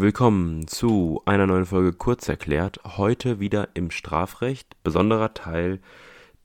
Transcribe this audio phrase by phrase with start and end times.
[0.00, 2.78] Willkommen zu einer neuen Folge Kurz erklärt.
[2.84, 5.80] Heute wieder im Strafrecht, besonderer Teil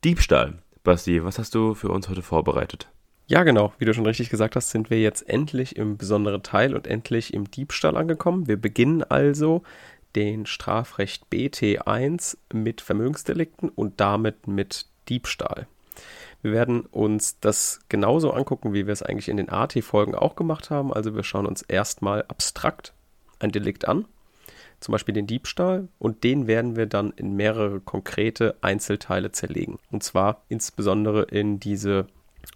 [0.03, 0.63] Diebstahl.
[0.83, 2.89] Basti, was hast du für uns heute vorbereitet?
[3.27, 3.71] Ja, genau.
[3.77, 7.31] Wie du schon richtig gesagt hast, sind wir jetzt endlich im besonderen Teil und endlich
[7.31, 8.47] im Diebstahl angekommen.
[8.47, 9.61] Wir beginnen also
[10.15, 15.67] den Strafrecht BT1 mit Vermögensdelikten und damit mit Diebstahl.
[16.41, 20.71] Wir werden uns das genauso angucken, wie wir es eigentlich in den AT-Folgen auch gemacht
[20.71, 20.91] haben.
[20.91, 22.93] Also wir schauen uns erstmal abstrakt
[23.43, 24.05] ein Delikt an,
[24.79, 29.79] zum Beispiel den Diebstahl, und den werden wir dann in mehrere konkrete Einzelteile zerlegen.
[29.91, 32.07] Und zwar insbesondere in diese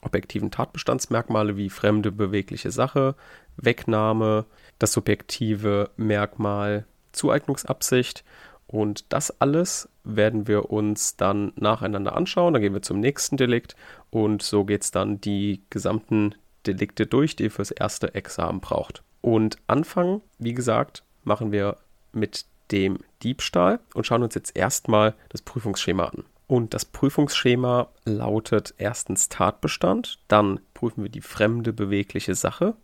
[0.02, 3.16] objektiven Tatbestandsmerkmale wie fremde bewegliche Sache,
[3.56, 4.46] Wegnahme,
[4.80, 8.24] das subjektive Merkmal Zueignungsabsicht
[8.68, 12.54] und das alles werden wir uns dann nacheinander anschauen.
[12.54, 13.76] Dann gehen wir zum nächsten Delikt
[14.10, 19.04] und so geht es dann die gesamten Delikte durch, die ihr fürs erste Examen braucht.
[19.28, 21.76] Und anfangen, wie gesagt, machen wir
[22.14, 26.24] mit dem Diebstahl und schauen uns jetzt erstmal das Prüfungsschema an.
[26.48, 32.76] Und das Prüfungsschema lautet erstens Tatbestand, dann prüfen wir die fremde bewegliche Sache,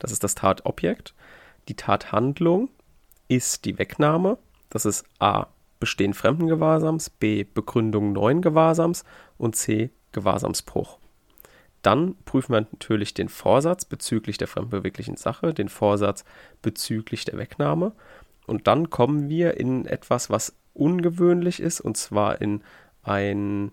[0.00, 1.14] das ist das Tatobjekt.
[1.68, 2.68] Die Tathandlung
[3.28, 4.38] ist die Wegnahme,
[4.70, 5.46] das ist A.
[5.78, 7.44] Bestehen fremden Gewahrsams, B.
[7.44, 9.04] Begründung neuen Gewahrsams
[9.38, 9.90] und C.
[10.10, 10.98] Gewahrsamsbruch.
[11.82, 16.24] Dann prüfen wir natürlich den Vorsatz bezüglich der fremdbeweglichen Sache, den Vorsatz
[16.62, 17.92] bezüglich der Wegnahme.
[18.46, 22.62] Und dann kommen wir in etwas, was ungewöhnlich ist, und zwar in
[23.02, 23.72] ein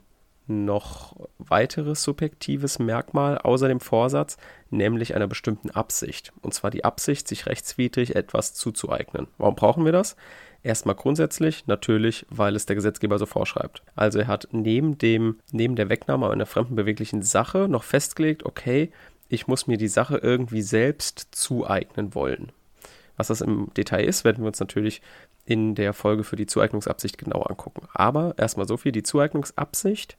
[0.50, 4.38] noch weiteres subjektives Merkmal außer dem Vorsatz,
[4.70, 6.34] nämlich einer bestimmten Absicht.
[6.42, 9.28] Und zwar die Absicht, sich rechtswidrig etwas zuzueignen.
[9.38, 10.16] Warum brauchen wir das?
[10.62, 13.82] Erstmal grundsätzlich, natürlich, weil es der Gesetzgeber so vorschreibt.
[13.96, 18.92] Also er hat neben dem, neben der Wegnahme einer fremden beweglichen Sache noch festgelegt, okay,
[19.30, 22.52] ich muss mir die Sache irgendwie selbst zueignen wollen.
[23.16, 25.02] Was das im Detail ist, werden wir uns natürlich
[25.50, 27.88] in der Folge für die Zueignungsabsicht genauer angucken.
[27.92, 30.16] Aber erstmal so viel, die Zueignungsabsicht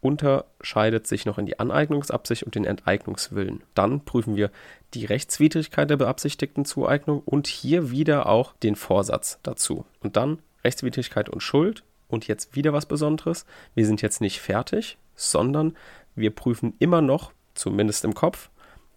[0.00, 3.62] unterscheidet sich noch in die Aneignungsabsicht und den Enteignungswillen.
[3.74, 4.50] Dann prüfen wir
[4.92, 9.86] die Rechtswidrigkeit der beabsichtigten Zueignung und hier wieder auch den Vorsatz dazu.
[10.00, 11.84] Und dann Rechtswidrigkeit und Schuld.
[12.08, 13.46] Und jetzt wieder was Besonderes.
[13.74, 15.76] Wir sind jetzt nicht fertig, sondern
[16.16, 18.50] wir prüfen immer noch, zumindest im Kopf,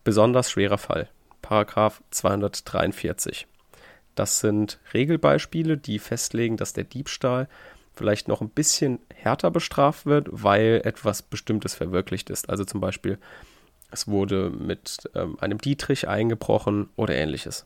[0.03, 1.09] besonders schwerer Fall.
[1.41, 3.47] Paragraph 243.
[4.19, 7.47] Das sind Regelbeispiele, die festlegen, dass der Diebstahl
[7.93, 12.49] vielleicht noch ein bisschen härter bestraft wird, weil etwas Bestimmtes verwirklicht ist.
[12.49, 13.17] Also zum Beispiel,
[13.91, 17.65] es wurde mit ähm, einem Dietrich eingebrochen oder ähnliches.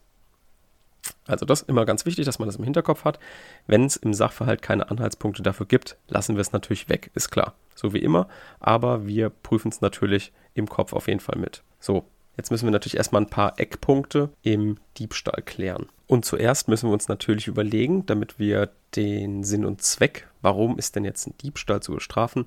[1.25, 3.17] Also das ist immer ganz wichtig, dass man das im Hinterkopf hat.
[3.65, 7.55] Wenn es im Sachverhalt keine Anhaltspunkte dafür gibt, lassen wir es natürlich weg, ist klar.
[7.73, 8.27] So wie immer,
[8.59, 11.63] aber wir prüfen es natürlich im Kopf auf jeden Fall mit.
[11.79, 15.87] So, Jetzt müssen wir natürlich erstmal ein paar Eckpunkte im Diebstahl klären.
[16.07, 20.95] Und zuerst müssen wir uns natürlich überlegen, damit wir den Sinn und Zweck, warum ist
[20.95, 22.45] denn jetzt ein Diebstahl zu bestrafen,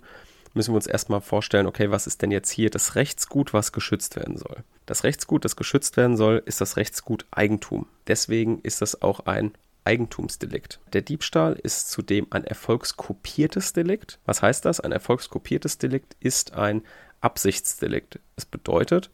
[0.55, 4.17] müssen wir uns erstmal vorstellen, okay, was ist denn jetzt hier das Rechtsgut, was geschützt
[4.17, 4.65] werden soll?
[4.87, 7.87] Das Rechtsgut, das geschützt werden soll, ist das Rechtsgut Eigentum.
[8.09, 9.53] Deswegen ist das auch ein
[9.85, 10.81] Eigentumsdelikt.
[10.93, 14.19] Der Diebstahl ist zudem ein erfolgskopiertes Delikt.
[14.25, 14.81] Was heißt das?
[14.81, 16.83] Ein erfolgskopiertes Delikt ist ein
[17.21, 18.19] Absichtsdelikt.
[18.35, 19.11] Es bedeutet,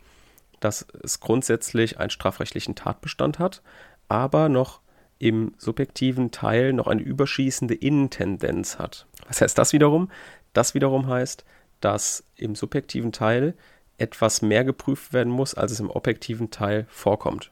[0.65, 3.63] dass es grundsätzlich einen strafrechtlichen Tatbestand hat,
[4.09, 4.81] aber noch
[5.19, 9.07] im subjektiven Teil noch eine überschießende Innentendenz hat.
[9.29, 10.11] Was heißt das wiederum?
[10.53, 11.45] Das wiederum heißt,
[11.81, 13.55] dass im subjektiven Teil
[13.99, 17.52] etwas mehr geprüft werden muss, als es im objektiven Teil vorkommt.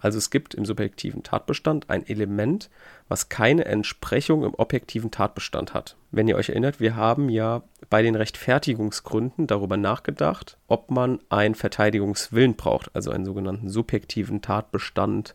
[0.00, 2.70] Also es gibt im subjektiven Tatbestand ein Element,
[3.08, 5.96] was keine Entsprechung im objektiven Tatbestand hat.
[6.10, 11.54] Wenn ihr euch erinnert, wir haben ja bei den Rechtfertigungsgründen darüber nachgedacht, ob man einen
[11.54, 15.34] Verteidigungswillen braucht, also einen sogenannten subjektiven Tatbestand,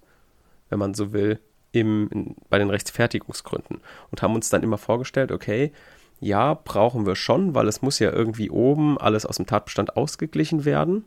[0.70, 1.40] wenn man so will,
[1.72, 5.72] im, in, bei den Rechtfertigungsgründen und haben uns dann immer vorgestellt, okay,
[6.20, 10.66] ja, brauchen wir schon, weil es muss ja irgendwie oben alles aus dem Tatbestand ausgeglichen
[10.66, 11.06] werden.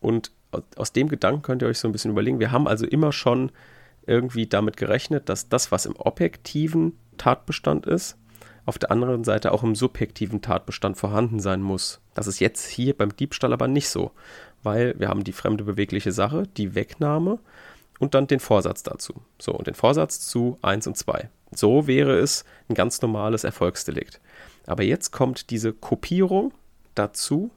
[0.00, 0.30] Und
[0.76, 2.40] aus dem Gedanken könnt ihr euch so ein bisschen überlegen.
[2.40, 3.52] Wir haben also immer schon
[4.06, 8.16] irgendwie damit gerechnet, dass das, was im objektiven Tatbestand ist,
[8.64, 12.00] auf der anderen Seite auch im subjektiven Tatbestand vorhanden sein muss.
[12.14, 14.12] Das ist jetzt hier beim Diebstahl aber nicht so,
[14.62, 17.38] weil wir haben die fremde bewegliche Sache, die Wegnahme
[17.98, 19.14] und dann den Vorsatz dazu.
[19.38, 21.28] So, und den Vorsatz zu 1 und 2.
[21.52, 24.20] So wäre es ein ganz normales Erfolgsdelikt.
[24.66, 26.52] Aber jetzt kommt diese Kopierung
[26.94, 27.50] dazu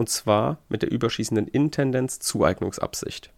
[0.00, 3.30] und zwar mit der überschießenden Intendenz Zueignungsabsicht.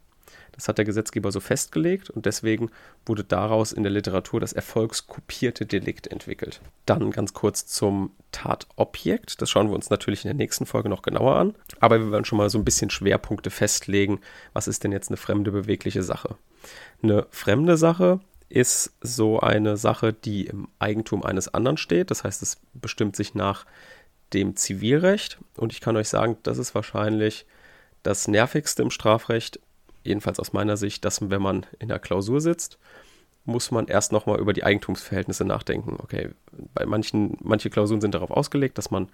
[0.52, 2.70] Das hat der Gesetzgeber so festgelegt und deswegen
[3.04, 6.60] wurde daraus in der Literatur das erfolgskopierte Delikt entwickelt.
[6.86, 9.42] Dann ganz kurz zum Tatobjekt.
[9.42, 11.56] Das schauen wir uns natürlich in der nächsten Folge noch genauer an.
[11.80, 14.20] Aber wir werden schon mal so ein bisschen Schwerpunkte festlegen.
[14.52, 16.36] Was ist denn jetzt eine fremde bewegliche Sache?
[17.02, 22.12] Eine fremde Sache ist so eine Sache, die im Eigentum eines anderen steht.
[22.12, 23.66] Das heißt, es bestimmt sich nach
[24.32, 25.38] dem Zivilrecht.
[25.56, 27.46] Und ich kann euch sagen, das ist wahrscheinlich
[28.02, 29.60] das Nervigste im Strafrecht,
[30.04, 32.78] jedenfalls aus meiner Sicht, dass wenn man in der Klausur sitzt,
[33.44, 35.96] muss man erst nochmal über die Eigentumsverhältnisse nachdenken.
[35.98, 36.30] Okay,
[36.74, 39.08] bei manchen, manche Klausuren sind darauf ausgelegt, dass man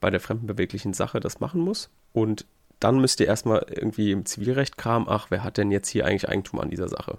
[0.00, 1.90] bei der fremdenbeweglichen Sache das machen muss.
[2.12, 2.46] Und
[2.78, 6.28] dann müsst ihr erstmal irgendwie im Zivilrecht kramen, ach, wer hat denn jetzt hier eigentlich
[6.28, 7.18] Eigentum an dieser Sache?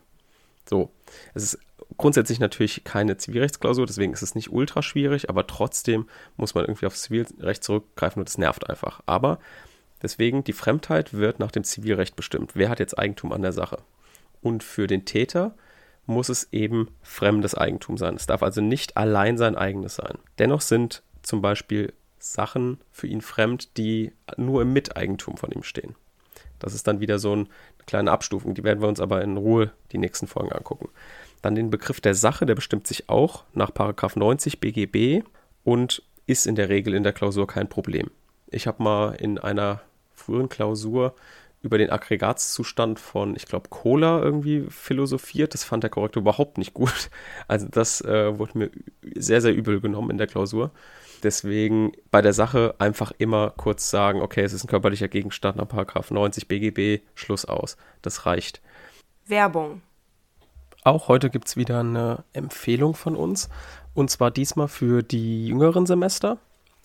[0.68, 0.92] So,
[1.34, 1.60] es ist
[2.02, 6.88] grundsätzlich natürlich keine Zivilrechtsklausur, deswegen ist es nicht ultra schwierig, aber trotzdem muss man irgendwie
[6.88, 9.02] aufs Zivilrecht zurückgreifen und das nervt einfach.
[9.06, 9.40] Aber
[10.02, 12.52] deswegen, die Fremdheit wird nach dem Zivilrecht bestimmt.
[12.56, 13.78] Wer hat jetzt Eigentum an der Sache?
[14.42, 15.54] Und für den Täter
[16.08, 18.16] muss es eben fremdes Eigentum sein.
[18.16, 20.18] Es darf also nicht allein sein eigenes sein.
[20.40, 25.96] Dennoch sind zum Beispiel Sachen für ihn fremd, die nur im Miteigentum von ihm stehen.
[26.62, 27.48] Das ist dann wieder so eine
[27.86, 30.90] kleine Abstufung, die werden wir uns aber in Ruhe die nächsten Folgen angucken.
[31.42, 33.72] Dann den Begriff der Sache, der bestimmt sich auch nach
[34.16, 35.24] 90 BGB
[35.64, 38.12] und ist in der Regel in der Klausur kein Problem.
[38.48, 39.82] Ich habe mal in einer
[40.14, 41.16] früheren Klausur
[41.64, 45.54] über den Aggregatzustand von, ich glaube, Cola irgendwie philosophiert.
[45.54, 47.10] Das fand der Korrektor überhaupt nicht gut.
[47.48, 48.72] Also das äh, wurde mir
[49.16, 50.72] sehr, sehr übel genommen in der Klausur.
[51.24, 55.68] Deswegen bei der Sache einfach immer kurz sagen, okay, es ist ein körperlicher Gegenstand nach
[55.68, 57.78] Paragraph 90 BGB, Schluss aus.
[58.02, 58.62] Das reicht.
[59.28, 59.82] Werbung.
[60.84, 63.50] Auch heute gibt es wieder eine Empfehlung von uns.
[63.94, 66.38] Und zwar diesmal für die jüngeren Semester.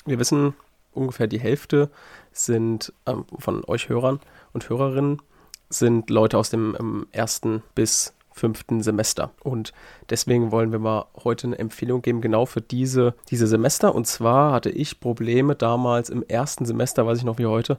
[0.05, 0.55] Wir wissen,
[0.93, 1.91] ungefähr die Hälfte
[2.33, 4.21] sind ähm, von euch Hörern
[4.53, 5.23] und Hörerinnen
[5.69, 9.33] sind Leute aus dem ähm, ersten bis fünften Semester.
[9.43, 9.73] Und
[10.11, 13.95] deswegen wollen wir mal heute eine Empfehlung geben, genau für diese, diese Semester.
[13.95, 17.79] Und zwar hatte ich Probleme damals im ersten Semester, weiß ich noch wie heute.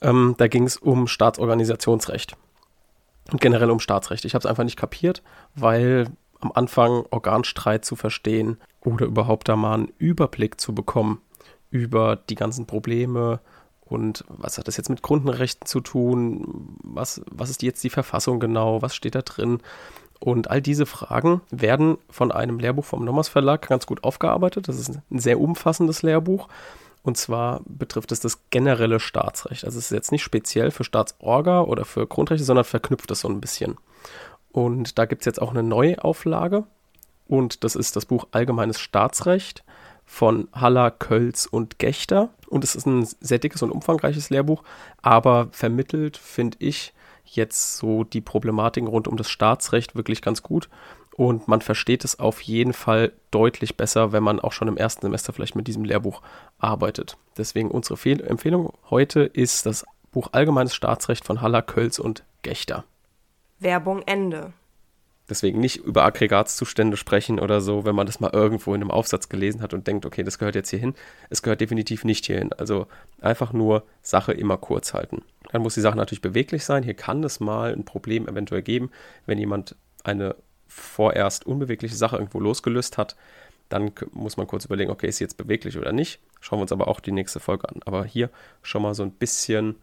[0.00, 2.36] Ähm, da ging es um Staatsorganisationsrecht
[3.32, 4.24] und generell um Staatsrecht.
[4.24, 5.22] Ich habe es einfach nicht kapiert,
[5.54, 6.06] weil
[6.40, 11.20] am Anfang Organstreit zu verstehen oder überhaupt da mal einen Überblick zu bekommen
[11.70, 13.40] über die ganzen Probleme
[13.88, 18.40] und was hat das jetzt mit Grundrechten zu tun, was, was ist jetzt die Verfassung
[18.40, 19.60] genau, was steht da drin
[20.18, 24.68] und all diese Fragen werden von einem Lehrbuch vom Nommers Verlag ganz gut aufgearbeitet.
[24.68, 26.48] Das ist ein sehr umfassendes Lehrbuch.
[27.02, 29.64] Und zwar betrifft es das generelle Staatsrecht.
[29.64, 33.28] Also es ist jetzt nicht speziell für Staatsorga oder für Grundrechte, sondern verknüpft es so
[33.28, 33.76] ein bisschen.
[34.50, 36.64] Und da gibt es jetzt auch eine Neuauflage.
[37.28, 39.62] Und das ist das Buch Allgemeines Staatsrecht
[40.04, 42.30] von Haller, Kölz und Gechter.
[42.48, 44.62] Und es ist ein sehr dickes und umfangreiches Lehrbuch,
[45.02, 46.92] aber vermittelt, finde ich,
[47.24, 50.68] jetzt so die Problematiken rund um das Staatsrecht wirklich ganz gut.
[51.16, 55.00] Und man versteht es auf jeden Fall deutlich besser, wenn man auch schon im ersten
[55.02, 56.20] Semester vielleicht mit diesem Lehrbuch
[56.58, 57.16] arbeitet.
[57.38, 62.84] Deswegen unsere Fehl Empfehlung heute ist das Buch Allgemeines Staatsrecht von Haller, Kölz und Gechter.
[63.58, 64.52] Werbung Ende.
[65.28, 69.28] Deswegen nicht über Aggregatzustände sprechen oder so, wenn man das mal irgendwo in einem Aufsatz
[69.28, 70.94] gelesen hat und denkt, okay, das gehört jetzt hier hin.
[71.30, 72.52] Es gehört definitiv nicht hierhin.
[72.52, 72.86] Also
[73.20, 75.22] einfach nur Sache immer kurz halten.
[75.50, 76.84] Dann muss die Sache natürlich beweglich sein.
[76.84, 78.90] Hier kann es mal ein Problem eventuell geben,
[79.26, 79.74] wenn jemand
[80.04, 80.36] eine
[80.68, 83.16] vorerst unbewegliche Sache irgendwo losgelöst hat,
[83.68, 86.20] dann muss man kurz überlegen, okay, ist sie jetzt beweglich oder nicht.
[86.40, 87.80] Schauen wir uns aber auch die nächste Folge an.
[87.84, 88.30] Aber hier
[88.62, 89.76] schon mal so ein bisschen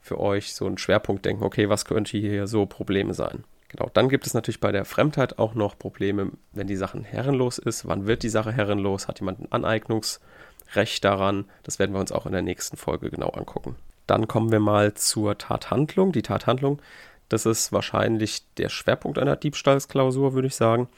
[0.00, 3.44] für euch so einen Schwerpunkt denken, okay, was könnte hier so Probleme sein?
[3.68, 7.58] Genau, dann gibt es natürlich bei der Fremdheit auch noch Probleme, wenn die Sache herrenlos
[7.58, 7.86] ist.
[7.86, 9.08] Wann wird die Sache herrenlos?
[9.08, 11.46] Hat jemand ein Aneignungsrecht daran?
[11.64, 13.76] Das werden wir uns auch in der nächsten Folge genau angucken.
[14.06, 16.12] Dann kommen wir mal zur Tathandlung.
[16.12, 16.80] Die Tathandlung
[17.28, 20.88] das ist wahrscheinlich der Schwerpunkt einer Diebstahlsklausur, würde ich sagen.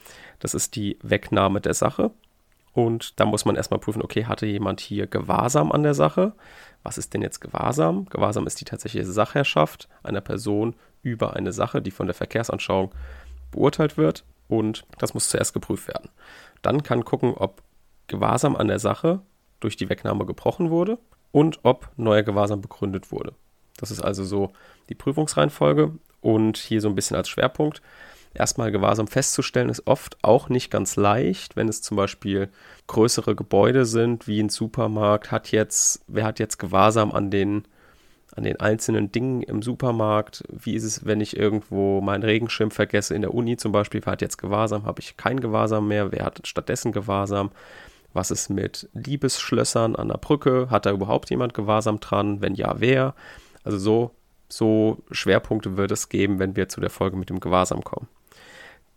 [0.41, 2.11] Das ist die Wegnahme der Sache.
[2.79, 6.35] Und da muss man erstmal prüfen, okay, hatte jemand hier Gewahrsam an der Sache?
[6.85, 8.07] Was ist denn jetzt Gewahrsam?
[8.09, 12.93] Gewahrsam ist die tatsächliche Sachherrschaft einer Person über eine Sache, die von der Verkehrsanschauung
[13.51, 14.23] beurteilt wird.
[14.47, 16.09] Und das muss zuerst geprüft werden.
[16.63, 17.65] Dann kann gucken, ob
[18.07, 19.23] Gewahrsam an der Sache
[19.59, 20.99] durch die Wegnahme gebrochen wurde
[21.33, 23.33] und ob neuer Gewahrsam begründet wurde.
[23.77, 24.53] Das ist also so
[24.89, 27.83] die Prüfungsreihenfolge und hier so ein bisschen als Schwerpunkt.
[28.35, 32.49] Erstmal Gewahrsam festzustellen ist oft auch nicht ganz leicht, wenn es zum Beispiel
[32.87, 37.65] größere Gebäude sind, wie ein Supermarkt, hat jetzt, wer hat jetzt Gewahrsam an den,
[38.35, 40.45] an den einzelnen Dingen im Supermarkt?
[40.49, 44.03] Wie ist es, wenn ich irgendwo meinen Regenschirm vergesse in der Uni zum Beispiel?
[44.05, 44.85] Wer hat jetzt Gewahrsam?
[44.85, 46.13] Habe ich kein Gewahrsam mehr?
[46.13, 47.51] Wer hat stattdessen Gewahrsam?
[48.13, 50.69] Was ist mit Liebesschlössern an der Brücke?
[50.71, 52.41] Hat da überhaupt jemand Gewahrsam dran?
[52.41, 53.15] Wenn ja, wer?
[53.65, 54.15] Also so
[54.49, 58.09] so Schwerpunkte wird es geben, wenn wir zu der Folge mit dem Gewahrsam kommen.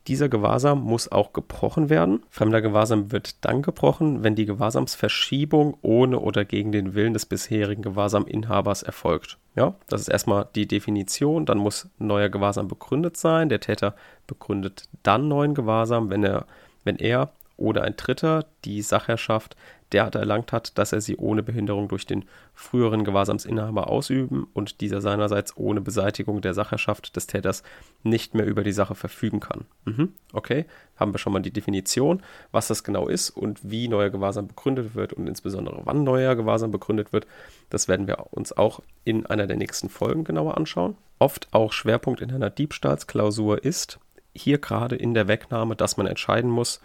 [0.07, 2.23] Dieser Gewahrsam muss auch gebrochen werden.
[2.29, 7.83] Fremder Gewahrsam wird dann gebrochen, wenn die Gewahrsamsverschiebung ohne oder gegen den Willen des bisherigen
[7.83, 9.37] Gewahrsaminhabers erfolgt.
[9.55, 11.45] Ja, das ist erstmal die Definition.
[11.45, 13.49] Dann muss neuer Gewahrsam begründet sein.
[13.49, 16.45] Der Täter begründet dann neuen Gewahrsam, wenn er,
[16.83, 19.55] wenn er oder ein Dritter die Sachherrschaft
[19.93, 25.01] derart erlangt hat, dass er sie ohne Behinderung durch den früheren Gewahrsamsinhaber ausüben und dieser
[25.01, 27.63] seinerseits ohne Beseitigung der Sachherrschaft des Täters
[28.03, 29.65] nicht mehr über die Sache verfügen kann.
[29.85, 32.21] Mhm, okay, haben wir schon mal die Definition,
[32.51, 36.71] was das genau ist und wie neuer Gewahrsam begründet wird und insbesondere wann neuer Gewahrsam
[36.71, 37.27] begründet wird.
[37.69, 40.95] Das werden wir uns auch in einer der nächsten Folgen genauer anschauen.
[41.19, 43.99] Oft auch Schwerpunkt in einer Diebstahlsklausur ist,
[44.33, 46.81] hier gerade in der Wegnahme, dass man entscheiden muss,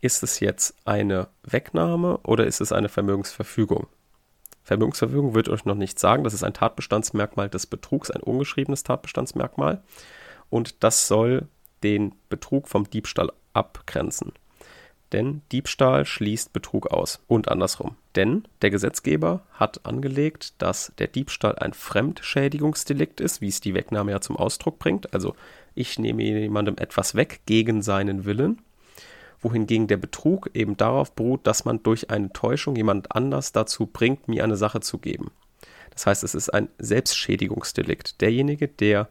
[0.00, 3.86] ist es jetzt eine Wegnahme oder ist es eine Vermögensverfügung?
[4.62, 6.24] Vermögensverfügung wird euch noch nicht sagen.
[6.24, 9.82] Das ist ein Tatbestandsmerkmal des Betrugs, ein ungeschriebenes Tatbestandsmerkmal.
[10.48, 11.48] Und das soll
[11.82, 14.32] den Betrug vom Diebstahl abgrenzen.
[15.12, 17.96] Denn Diebstahl schließt Betrug aus und andersrum.
[18.14, 24.12] Denn der Gesetzgeber hat angelegt, dass der Diebstahl ein Fremdschädigungsdelikt ist, wie es die Wegnahme
[24.12, 25.12] ja zum Ausdruck bringt.
[25.12, 25.34] Also
[25.74, 28.62] ich nehme jemandem etwas weg gegen seinen Willen
[29.40, 34.28] wohingegen der Betrug eben darauf beruht, dass man durch eine Täuschung jemand anders dazu bringt,
[34.28, 35.30] mir eine Sache zu geben.
[35.90, 38.20] Das heißt, es ist ein Selbstschädigungsdelikt.
[38.20, 39.08] Derjenige, der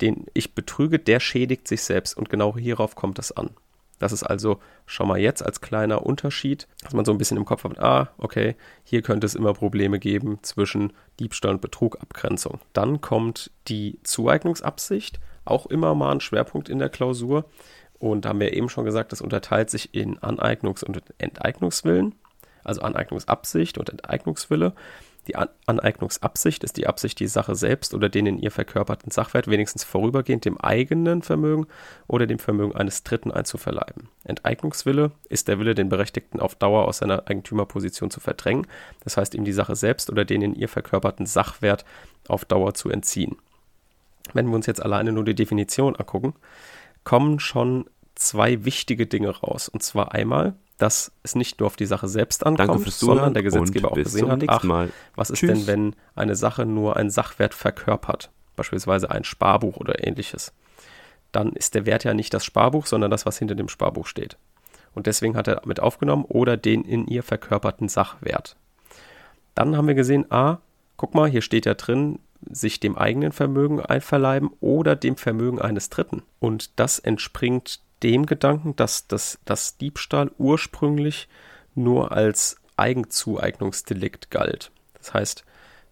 [0.00, 3.50] den ich betrüge, der schädigt sich selbst und genau hierauf kommt es an.
[3.98, 7.44] Das ist also schon mal jetzt als kleiner Unterschied, dass man so ein bisschen im
[7.44, 12.60] Kopf hat, ah, okay, hier könnte es immer Probleme geben zwischen Diebstahl und Betrug, Abgrenzung.
[12.72, 17.44] Dann kommt die Zueignungsabsicht, auch immer mal ein Schwerpunkt in der Klausur.
[18.00, 22.14] Und da haben wir eben schon gesagt, das unterteilt sich in Aneignungs- und Enteignungswillen,
[22.64, 24.72] also Aneignungsabsicht und Enteignungswille.
[25.26, 29.48] Die An Aneignungsabsicht ist die Absicht, die Sache selbst oder den in ihr verkörperten Sachwert
[29.48, 31.66] wenigstens vorübergehend dem eigenen Vermögen
[32.06, 34.08] oder dem Vermögen eines Dritten einzuverleiben.
[34.24, 38.66] Enteignungswille ist der Wille, den Berechtigten auf Dauer aus seiner Eigentümerposition zu verdrängen,
[39.04, 41.84] das heißt ihm die Sache selbst oder den in ihr verkörperten Sachwert
[42.26, 43.36] auf Dauer zu entziehen.
[44.32, 46.34] Wenn wir uns jetzt alleine nur die Definition angucken,
[47.04, 49.68] kommen schon zwei wichtige Dinge raus.
[49.68, 53.92] Und zwar einmal, dass es nicht nur auf die Sache selbst ankommt, sondern der Gesetzgeber
[53.92, 54.90] auch gesehen hat, ach, Mal.
[55.14, 55.50] was ist Tschüss.
[55.50, 60.52] denn, wenn eine Sache nur einen Sachwert verkörpert, beispielsweise ein Sparbuch oder ähnliches.
[61.32, 64.36] Dann ist der Wert ja nicht das Sparbuch, sondern das, was hinter dem Sparbuch steht.
[64.94, 68.56] Und deswegen hat er mit aufgenommen oder den in ihr verkörperten Sachwert.
[69.54, 70.58] Dann haben wir gesehen, ah,
[70.96, 75.90] guck mal, hier steht ja drin, sich dem eigenen Vermögen einverleiben oder dem Vermögen eines
[75.90, 76.22] Dritten.
[76.38, 81.28] Und das entspringt dem Gedanken, dass das, das Diebstahl ursprünglich
[81.74, 84.70] nur als Eigenzueignungsdelikt galt.
[84.94, 85.44] Das heißt,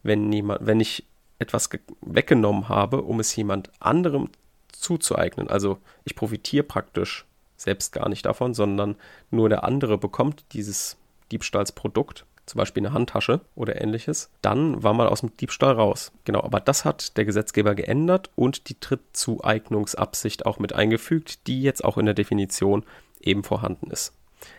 [0.02, 1.04] wenn, jemand, wenn ich
[1.38, 1.68] etwas
[2.00, 4.30] weggenommen habe, um es jemand anderem
[4.72, 7.26] zuzueignen, also ich profitiere praktisch
[7.56, 8.96] selbst gar nicht davon, sondern
[9.30, 10.96] nur der andere bekommt dieses
[11.30, 16.12] Diebstahlsprodukt, zum Beispiel eine Handtasche oder ähnliches, dann war man aus dem Diebstahl raus.
[16.24, 21.84] Genau, aber das hat der Gesetzgeber geändert und die Trittzueignungsabsicht auch mit eingefügt, die jetzt
[21.84, 22.84] auch in der Definition
[23.20, 24.17] eben vorhanden ist.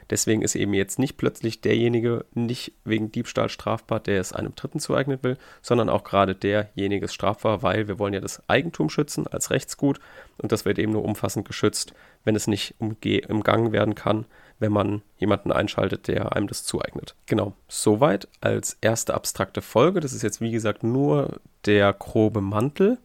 [0.10, 4.80] Deswegen ist eben jetzt nicht plötzlich derjenige nicht wegen Diebstahl strafbar, der es einem Dritten
[4.80, 9.28] zueignen will, sondern auch gerade derjenige ist strafbar, weil wir wollen ja das Eigentum schützen
[9.28, 10.00] als Rechtsgut
[10.38, 11.94] und das wird eben nur umfassend geschützt,
[12.24, 14.26] wenn es nicht umgangen werden kann,
[14.60, 17.16] wenn man jemanden einschaltet, der einem das zueignet.
[17.26, 20.00] Genau, soweit als erste abstrakte Folge.
[20.00, 22.98] Das ist jetzt wie gesagt nur der grobe Mantel.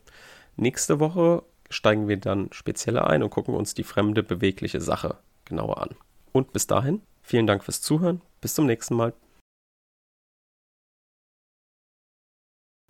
[0.57, 5.83] Nächste Woche steigen wir dann spezieller ein und gucken uns die fremde bewegliche Sache genauer
[5.83, 5.91] an.
[6.37, 8.21] Und bis dahin, vielen Dank fürs Zuhören.
[8.41, 9.15] Bis zum nächsten Mal.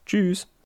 [0.06, 0.48] Tschüss.